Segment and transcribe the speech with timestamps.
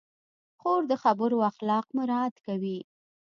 [0.59, 2.79] خور د خبرو اخلاق مراعت کوي.